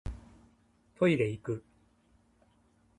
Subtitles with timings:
[0.95, 1.63] トイレいく